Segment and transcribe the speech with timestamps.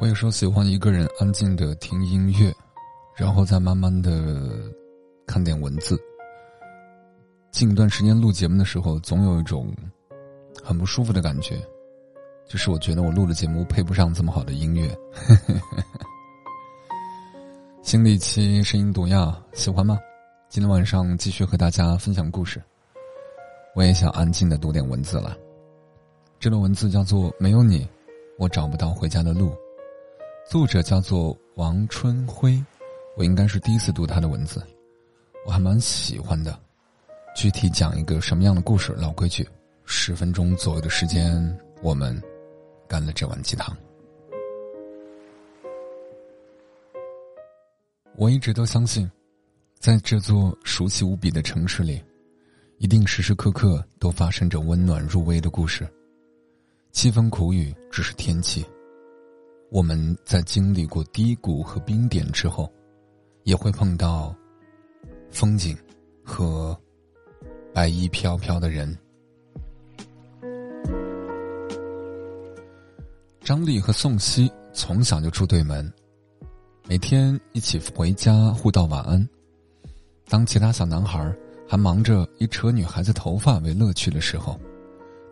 [0.00, 2.54] 我有时候喜欢一个人安静的听音乐，
[3.16, 4.48] 然后再慢慢的
[5.26, 6.00] 看点文字。
[7.50, 9.74] 近一段时间录节目的时候，总有一种
[10.62, 11.60] 很不舒服的感觉，
[12.46, 14.96] 就是我觉得我录的节目配不上这么好的音乐。
[17.82, 19.98] 新的一期声音毒药，喜欢吗？
[20.48, 22.62] 今天晚上继续和大家分享故事。
[23.74, 25.36] 我也想安静的读点文字了。
[26.38, 27.84] 这段文字叫做《没有你，
[28.38, 29.48] 我找不到回家的路》。
[30.50, 32.58] 作者叫做王春辉，
[33.18, 34.66] 我应该是第一次读他的文字，
[35.44, 36.58] 我还蛮喜欢的。
[37.36, 38.94] 具体讲一个什么样的故事？
[38.94, 39.46] 老规矩，
[39.84, 42.18] 十分钟左右的时间，我们
[42.88, 43.76] 干了这碗鸡汤。
[48.16, 49.08] 我一直都相信，
[49.78, 52.02] 在这座熟悉无比的城市里，
[52.78, 55.86] 一定时时刻刻都发生着温暖入微的故事。
[56.90, 58.64] 凄风苦雨只是天气。
[59.70, 62.72] 我们在经历过低谷和冰点之后，
[63.44, 64.34] 也会碰到
[65.30, 65.76] 风景
[66.24, 66.76] 和
[67.74, 68.96] 白衣飘飘的人。
[73.40, 75.90] 张丽和宋希从小就住对门，
[76.86, 79.28] 每天一起回家互道晚安。
[80.28, 81.34] 当其他小男孩
[81.66, 84.58] 还忙着以扯女孩子头发为乐趣的时候，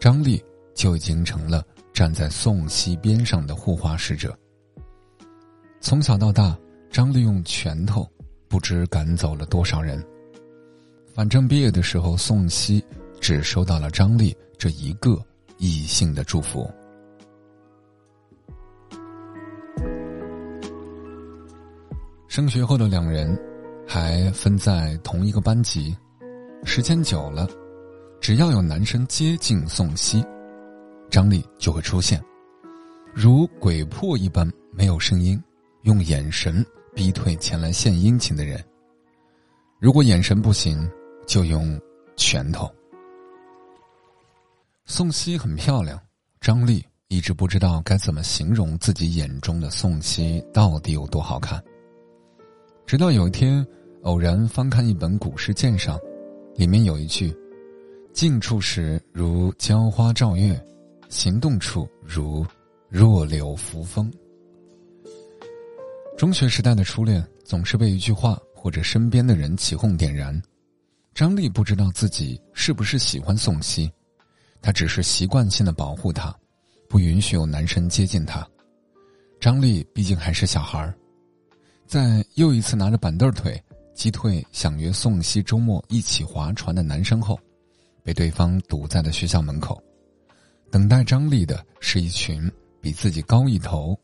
[0.00, 0.42] 张丽
[0.74, 1.62] 就已经成了。
[1.92, 4.36] 站在宋希边上的护花使者。
[5.80, 6.56] 从小到大，
[6.90, 8.08] 张丽用拳头
[8.48, 10.02] 不知赶走了多少人。
[11.14, 12.82] 反正毕业的时候，宋希
[13.20, 15.22] 只收到了张丽这一个
[15.58, 16.70] 异性的祝福。
[22.28, 23.38] 升学后的两人
[23.86, 25.94] 还分在同一个班级，
[26.64, 27.46] 时间久了，
[28.22, 30.24] 只要有男生接近宋希。
[31.12, 32.18] 张力就会出现，
[33.12, 35.38] 如鬼魄一般，没有声音，
[35.82, 38.64] 用眼神逼退前来献殷勤的人。
[39.78, 40.90] 如果眼神不行，
[41.26, 41.78] 就用
[42.16, 42.66] 拳头。
[44.86, 46.00] 宋茜很漂亮，
[46.40, 51.62] 张力一直不知道该怎么形容自己眼中的宋茜到底有多好看。
[52.86, 53.64] 直到有一天，
[54.04, 56.00] 偶然翻看一本古诗鉴赏，
[56.56, 57.36] 里面有一句
[58.14, 60.58] ：“近处时如娇花照月。”
[61.12, 62.44] 行动处如
[62.88, 64.10] 弱柳扶风。
[66.16, 70.40] 中学时代的初恋总是被一句话或者身边的人起哄点燃。
[71.14, 73.92] 张丽不知道自己是不是喜欢宋希，
[74.62, 76.34] 她只是习惯性的保护他，
[76.88, 78.48] 不允许有男生接近她。
[79.38, 80.94] 张丽毕竟还是小孩儿，
[81.86, 83.62] 在又一次拿着板凳腿
[83.92, 87.38] 击退想约宋希周末一起划船的男生后，
[88.02, 89.78] 被对方堵在了学校门口。
[90.72, 92.50] 等待张丽的是一群
[92.80, 93.94] 比自己高一头、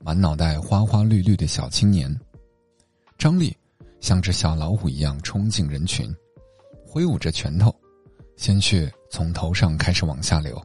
[0.00, 2.12] 满脑袋花花绿绿的小青年。
[3.16, 3.56] 张丽
[4.00, 6.12] 像只小老虎一样冲进人群，
[6.84, 7.72] 挥舞着拳头，
[8.34, 10.60] 鲜血从头上开始往下流，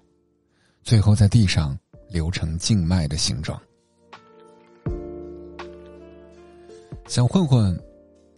[0.82, 1.78] 最后在地上
[2.10, 3.62] 流成静脉的形状。
[7.08, 7.80] 小混混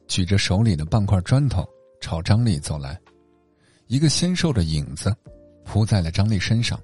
[0.05, 1.65] 举着手里的半块砖头
[2.01, 2.99] 朝张丽走来，
[3.87, 5.15] 一个纤瘦的影子
[5.63, 6.77] 扑在了张丽身上。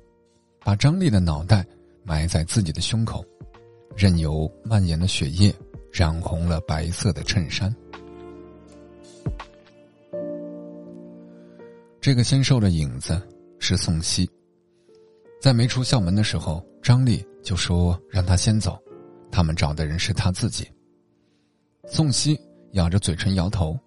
[0.64, 1.66] 把张丽的脑袋
[2.04, 3.26] 埋在自己的胸口，
[3.96, 5.54] 任由蔓延的血液
[5.92, 7.76] 染红了白色的衬衫。
[12.00, 13.22] 这个纤瘦的影子
[13.60, 14.30] 是宋希。
[15.42, 18.80] 在没出校门的时候，张丽就说让他先走，
[19.32, 20.68] 他们找的人是他自己。
[21.88, 22.40] 宋希
[22.74, 23.78] 咬着嘴唇摇头。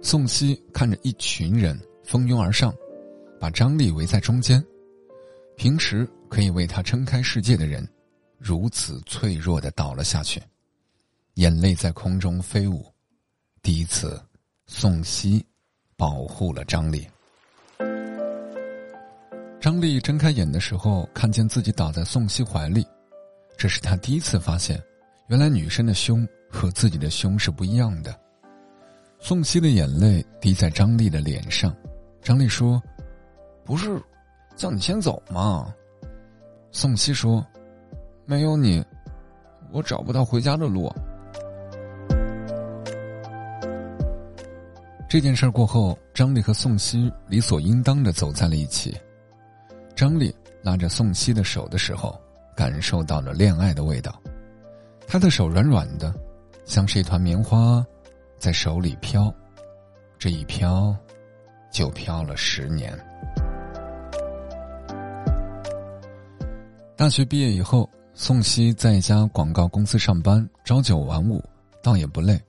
[0.00, 2.72] 宋希看着一群人蜂拥而上，
[3.40, 4.64] 把张丽围在中间。
[5.56, 7.86] 平时可以为他撑开世界的人，
[8.38, 10.42] 如此脆弱的倒了下去，
[11.34, 12.84] 眼泪在空中飞舞。
[13.62, 14.20] 第一次，
[14.66, 15.44] 宋希
[15.96, 17.06] 保护了张丽。
[19.60, 22.84] 张丽睁开眼的时候，看见自己倒在宋希怀里，
[23.56, 24.82] 这是他第一次发现，
[25.28, 28.18] 原来女生的胸和自己的胸是不一样的。
[29.20, 31.72] 宋希的眼泪滴在张丽的脸上，
[32.20, 32.82] 张丽说
[33.64, 34.02] ：“不是。”
[34.62, 35.74] 叫你先走嘛，
[36.70, 37.44] 宋希说
[38.24, 38.80] ：“没有你，
[39.72, 40.88] 我找不到回家的路。”
[45.10, 48.96] 这件事过后，张丽和宋希理所应当的走在了一起。
[49.96, 50.32] 张丽
[50.62, 52.16] 拉着宋希的手的时候，
[52.54, 54.16] 感受到了恋爱的味道。
[55.08, 56.14] 他的手软软的，
[56.64, 57.84] 像是一团棉花，
[58.38, 59.34] 在手里飘。
[60.20, 60.96] 这一飘，
[61.72, 62.96] 就飘了十年。
[67.02, 71.42] 大学毕业以后，宋希在一家广告公司上班，朝九晚五，
[71.82, 72.40] 倒也不累。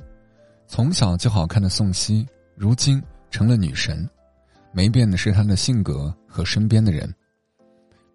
[0.68, 2.24] 从小就好看的宋希，
[2.54, 3.02] 如今
[3.32, 4.08] 成了女神，
[4.72, 7.12] 没变的是她的性格和身边的人。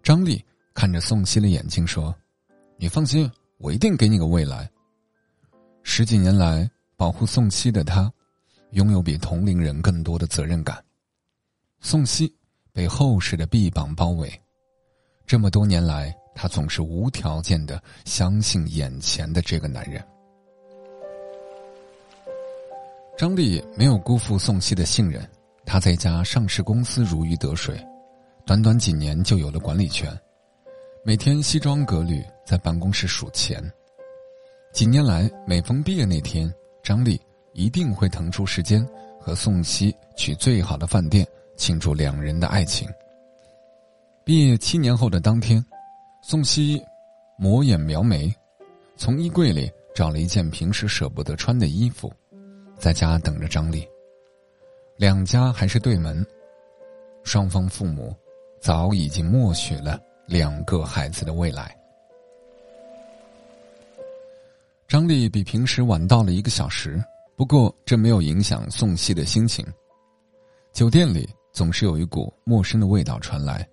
[0.01, 0.41] 张丽
[0.73, 2.15] 看着宋希的眼睛说
[2.79, 4.71] ：“你放心，我一定给你个未来。”
[5.83, 8.09] 十几年来保护宋希的他，
[8.71, 10.81] 拥有比同龄人更多的责任感。
[11.81, 12.33] 宋希
[12.71, 14.31] 被厚实的臂膀包围，
[15.27, 20.01] 这么多年来，他总是无条件的相信眼前的这个男人。
[23.17, 25.21] 张丽没有辜负宋希的信任，
[25.65, 27.77] 他在一家上市公司如鱼得水，
[28.45, 30.17] 短短几年就有了管理权，
[31.03, 33.61] 每天西装革履在办公室数钱。
[34.71, 36.49] 几年来，每逢毕业那天，
[36.81, 37.19] 张丽
[37.51, 38.87] 一定会腾出时间
[39.19, 41.27] 和宋希去最好的饭店
[41.57, 42.87] 庆祝两人的爱情。
[44.23, 45.61] 毕业七年后的当天，
[46.21, 46.81] 宋希
[47.37, 48.33] 抹眼描眉，
[48.97, 52.11] 从衣柜里找了一件平时舍不得穿的衣服，
[52.77, 53.87] 在家等着张丽。
[54.97, 56.25] 两家还是对门，
[57.23, 58.13] 双方父母
[58.59, 61.75] 早已经默许了两个孩子的未来。
[64.87, 67.01] 张丽比平时晚到了一个小时，
[67.37, 69.65] 不过这没有影响宋希的心情。
[70.73, 73.67] 酒店里总是有一股陌生的味道传来，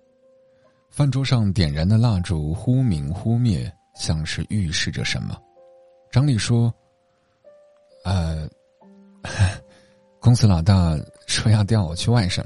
[0.97, 5.39] 饭桌上点燃的蜡烛忽明忽灭，像是预示着什么。
[6.09, 6.73] 张丽说
[8.03, 8.49] ：“呃，
[10.19, 10.97] 公司老大
[11.27, 12.43] 说要调我去外省，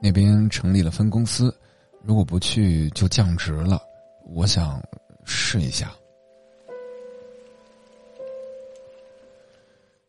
[0.00, 1.52] 那边成立了分公司，
[2.04, 3.82] 如果不去就降职了。
[4.24, 4.80] 我想
[5.24, 5.92] 试一下。”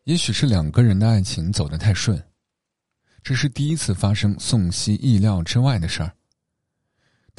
[0.06, 2.24] 也许是两个人的爱情走得太顺，
[3.24, 6.13] 这是第一次发生宋希意料之外的事儿。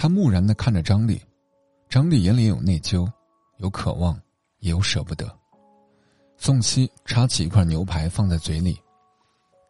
[0.03, 1.23] 他木然的看着张丽，
[1.89, 3.09] 张丽眼里有内疚，
[3.59, 4.21] 有渴望，
[4.59, 5.33] 也有舍不得。
[6.37, 8.77] 宋希插起一块牛排放在嘴里，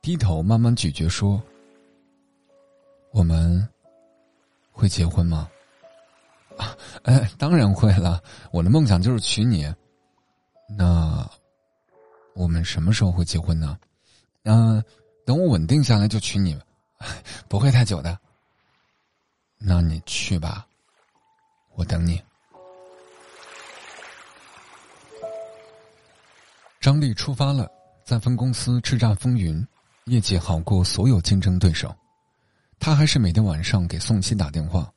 [0.01, 1.39] 低头慢慢咀嚼说
[3.13, 3.69] ：“我们
[4.71, 5.51] 会结婚吗？”
[6.57, 8.19] 啊，哎，当然会了，
[8.53, 9.71] 我的梦想就是娶你。
[10.79, 11.31] 那。
[12.33, 13.79] 我们什么时候会结婚呢？
[14.45, 14.83] 嗯，
[15.27, 16.59] 等我稳定下来就娶你，
[17.51, 18.19] 不会太久的。
[19.65, 20.67] 那你去吧，
[21.75, 22.21] 我等你。
[26.81, 27.71] 张丽出发了，
[28.05, 29.65] 在分公司叱咤风云，
[30.07, 31.95] 业绩好过所有竞争对手。
[32.81, 34.93] 他还是每天晚上给宋希打电话。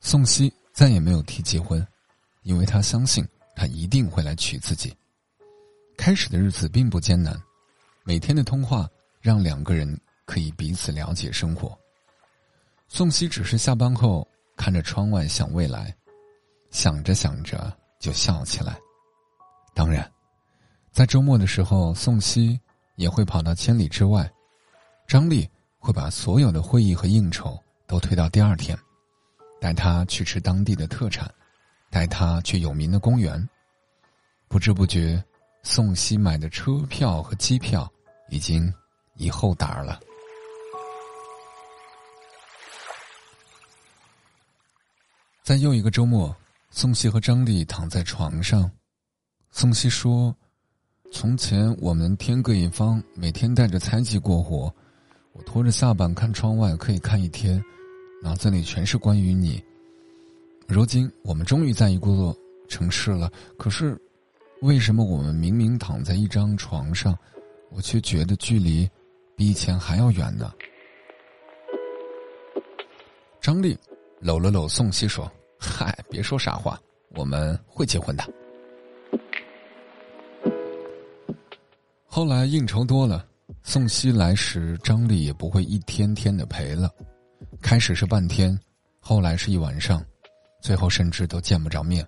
[0.00, 1.86] 宋希再也没有提结婚，
[2.42, 3.24] 因为他相信
[3.54, 4.92] 他一定会来娶自己。
[5.96, 7.40] 开始的日子并不艰难，
[8.02, 8.88] 每天的通话
[9.20, 11.78] 让两个人可以彼此了解生活。
[12.88, 15.94] 宋希只是下班后看着窗外想未来，
[16.70, 18.78] 想着想着就笑起来。
[19.74, 20.10] 当然，
[20.92, 22.58] 在周末的时候，宋希
[22.94, 24.30] 也会跑到千里之外。
[25.06, 25.48] 张丽
[25.78, 28.78] 会把所有的会议和应酬都推到第二天，
[29.60, 31.32] 带他去吃当地的特产，
[31.90, 33.48] 带他去有名的公园。
[34.48, 35.22] 不知不觉。
[35.62, 37.92] 宋希买的车票和机票
[38.30, 38.72] 已经
[39.16, 39.98] 一后打了。
[45.46, 46.34] 在又一个周末，
[46.72, 48.68] 宋茜和张丽躺在床上。
[49.52, 50.34] 宋茜说
[51.14, 54.74] ：“从前我们天各一方，每天带着猜忌过活。
[55.34, 57.62] 我拖着下巴看窗外，可以看一天，
[58.24, 59.62] 脑子里全是关于你。
[60.66, 62.36] 如今我们终于在一个
[62.68, 63.96] 城市了，可是……”
[64.62, 67.16] 为什么我们明明躺在一张床上，
[67.70, 68.90] 我却觉得距离
[69.36, 70.52] 比以前还要远呢？
[73.40, 73.78] 张丽
[74.20, 76.80] 搂了搂宋希说：“嗨，别说傻话，
[77.10, 78.24] 我们会结婚的。”
[82.06, 83.26] 后来应酬多了，
[83.62, 86.90] 宋希来时，张丽也不会一天天的陪了。
[87.60, 88.58] 开始是半天，
[89.00, 90.02] 后来是一晚上，
[90.62, 92.06] 最后甚至都见不着面。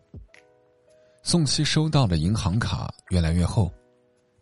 [1.23, 3.71] 宋希收到的银行卡越来越厚，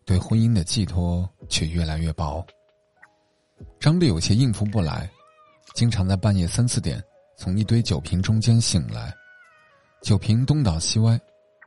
[0.05, 2.45] 对婚姻的寄托却越来越薄。
[3.79, 5.09] 张丽有些应付不来，
[5.73, 7.03] 经常在半夜三四点
[7.37, 9.15] 从一堆酒瓶中间醒来，
[10.01, 11.19] 酒瓶东倒西歪，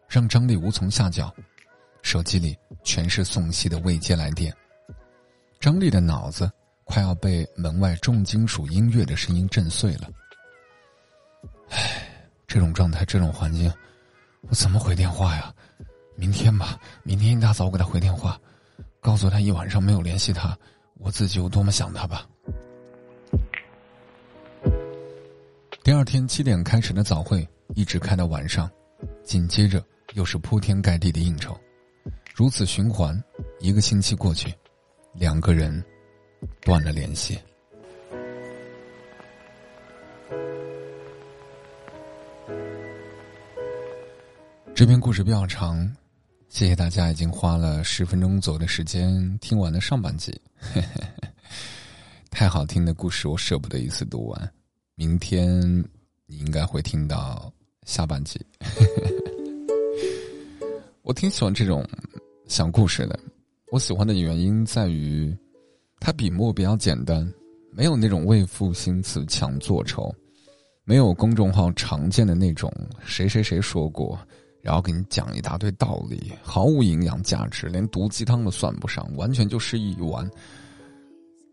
[0.09, 1.33] 让张丽无从下脚。
[2.03, 4.53] 手机里全是宋希的未接来电，
[5.61, 6.51] 张丽的脑子
[6.83, 10.09] 快要被门外重金属音乐的声音震碎了。
[11.69, 13.73] 唉，这种状态，这种环境。
[14.49, 15.55] 我怎么回电话呀？
[16.17, 18.41] 明天吧，明天一大早我给他回电话，
[18.99, 20.59] 告诉他一晚上没有联系他，
[20.95, 22.27] 我自己有多么想他吧。
[25.83, 28.71] 第二天七点开始的早会，一直开到晚上，
[29.25, 29.83] 紧接着
[30.13, 31.59] 又是铺天盖地的应酬，
[32.35, 33.19] 如此循环，
[33.61, 34.55] 一个星期过去，
[35.15, 35.83] 两个人
[36.61, 37.39] 断了联系。
[44.75, 45.91] 这篇故事比较长，
[46.51, 50.39] 谢谢大家已经花了十分钟左右的时间听完了上半集。
[52.31, 54.53] 太好听的故事，我舍不得一次读完。
[55.01, 55.59] 明天
[56.27, 57.51] 你应该会听到
[57.87, 58.39] 下半集。
[61.01, 61.83] 我挺喜欢这种
[62.47, 63.19] 讲故事的，
[63.73, 65.35] 我喜欢的原因在于，
[66.01, 67.27] 它笔墨比较简单，
[67.73, 70.15] 没有那种为赋新词强作愁，
[70.85, 72.71] 没有公众号常见的那种
[73.03, 74.19] 谁谁谁说过，
[74.61, 80.31] 然后给你讲一大堆道理，毫无营养价值，连毒鸡汤都算不上，完全就是一碗。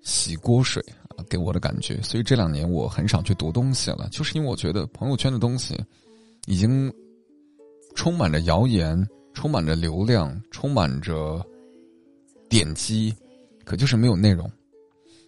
[0.04, 0.84] 洗锅水，
[1.30, 2.02] 给我的感觉。
[2.02, 5.78] 所以这两年我很少去读东西了，就是因为我觉得朋友圈的东西
[6.46, 6.92] 已经
[7.96, 11.46] 充满着谣言，充满着流量，充满着
[12.50, 13.16] 点击，
[13.64, 14.50] 可就是没有内容，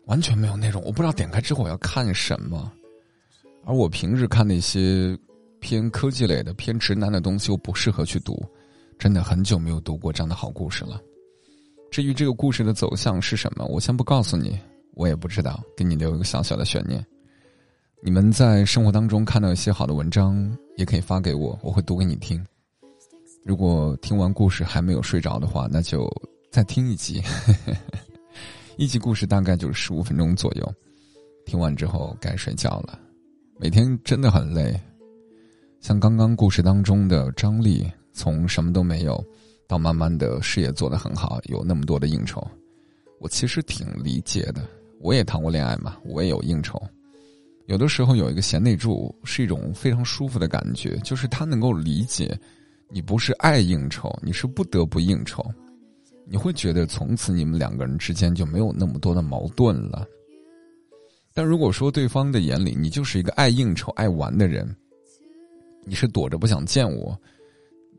[0.05, 0.81] 完全没有内容。
[0.83, 2.71] 我不知道点开之后我要看什么。
[3.65, 5.15] 而我平日看那些
[5.59, 8.41] 偏科技类的、偏直男的东西，又不适合去读。
[8.97, 10.99] 真的很久没有读过这样的好故事了。
[11.91, 14.59] 至于这个故事的走向是什么，我先不告诉你。
[14.99, 17.03] 我也不知道，给你留一个小小的悬念。
[18.03, 22.45] 你们在生活当中看到一些好的文章，也可以发给我，我会读给你听。
[23.45, 26.05] 如果听完故事还没有睡着的话，那就
[26.51, 27.23] 再听一集。
[28.75, 30.73] 一集故事大概就是十五分钟左右，
[31.45, 32.99] 听完之后该睡觉了。
[33.57, 34.77] 每天真的很累，
[35.79, 39.23] 像刚刚故事当中的张力，从什么都没有
[39.65, 42.45] 到慢慢的事业做得很好，有那么多的应酬，
[43.21, 44.61] 我其实挺理解的。
[44.99, 46.81] 我也谈过恋爱嘛，我也有应酬。
[47.67, 52.37] 有的时候有一个贤内助是一种非常舒服的感觉，就是他能够理解
[52.89, 55.45] 你不是爱应酬，你是不得不应酬。
[56.25, 60.07] 你会觉得从此你们两个人之间就没有那么多的矛盾了。
[61.33, 64.75] 但如果说对方的眼里你就是一个爱应酬、爱玩的人，
[65.85, 67.19] 你是躲着不想见我。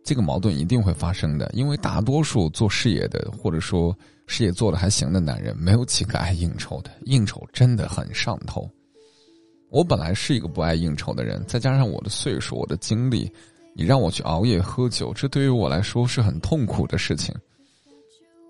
[0.02, 6.90] 这个矛盾一定会发生的，因为大多数做事业的，或者说事业做的还行的男人，没有几个爱应酬的。
[7.04, 8.68] 应酬真的很上头。
[9.68, 13.30] 我本来是一个不爱应酬的人，再加上我的岁数、我的经历，
[13.74, 17.34] 你让我去熬夜喝酒，这对于我来说是很痛苦的事情。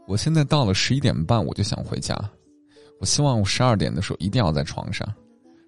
[0.07, 2.17] 我现在到了十一点半，我就想回家。
[3.01, 5.07] 我希望我十二点的时候一定要在床上。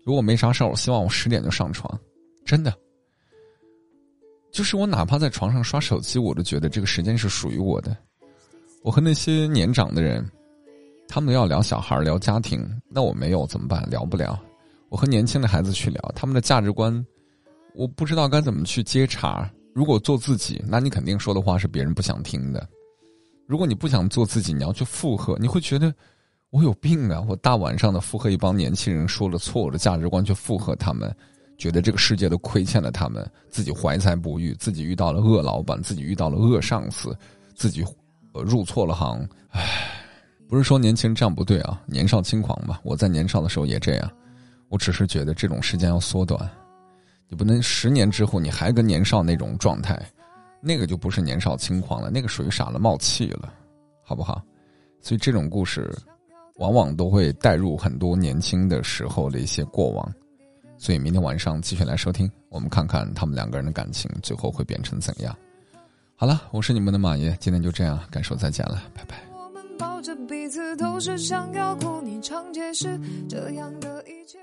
[0.04, 1.98] 如果没啥事儿，我希望我十点就上床。
[2.44, 2.74] 真的。
[4.52, 7.96] 就是我哪怕在床上刷手机，我都觉得这个时间是属于我的。
[8.82, 10.24] 我和那些年长的人，
[11.08, 13.82] 他们要聊小孩、聊家庭，那我没有怎么办？
[13.88, 14.38] 聊不了。
[14.90, 17.04] 我和年轻的孩子去聊，他们的价值观，
[17.74, 19.50] 我不知道该怎么去接茬。
[19.72, 22.68] 如果做自己，那你肯定说的话是别人不想听的。
[23.46, 25.94] 如果你不想做自己，你要去附和，你会觉得
[26.50, 27.24] 我有病啊！
[27.26, 31.10] 我大晚上的附和一帮年轻人说了错误的价值观，去附和他们。
[31.62, 37.16] 觉得这个世界都亏欠了他们，自己怀才不遇，自己遇到了恶老板，自己遇到了恶上司，
[37.54, 37.84] 自己
[38.32, 39.24] 呃入错了行。
[39.50, 39.62] 唉，
[40.48, 42.80] 不是说年轻人这样不对啊，年少轻狂嘛。
[42.82, 44.10] 我在年少的时候也这样，
[44.70, 46.50] 我只是觉得这种时间要缩短。
[47.28, 49.96] 你不能十年之后你还跟年少那种状态，
[50.60, 53.54] 那个就不是年少轻狂了，那个属于傻了冒气了，
[54.02, 54.42] 好不好？
[55.00, 55.96] 所以这种故事，
[56.56, 60.12] 往往都会带入很多年轻的时候的一些过往。
[60.82, 65.32] 所以明天晚上继续来收听，我们看看他们两个人的感情最后会变成怎样。
[66.16, 69.14] 好了，我是你们的马爷，今天就这样，感受再见了，拜拜。
[69.32, 72.98] 我们抱着彼此，都是想要哭，你常解释
[73.28, 74.40] 这样的一切。